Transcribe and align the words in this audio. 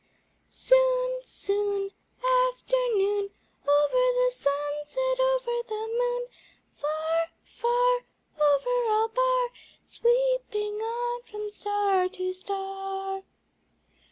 Soon, 0.49 1.21
soon, 1.21 1.91
Afternoon, 2.49 3.29
Over 3.69 4.07
the 4.23 4.31
sunset, 4.31 5.19
over 5.19 5.61
the 5.69 5.87
moon; 5.99 6.27
Far, 6.73 7.29
far, 7.43 8.05
Over 8.39 8.89
all 8.91 9.09
bar, 9.09 9.49
Sweeping 9.85 10.81
on 10.81 11.21
from 11.21 11.51
star 11.51 12.07
to 12.09 12.33
star! 12.33 13.21